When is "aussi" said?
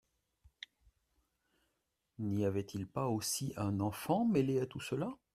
3.05-3.53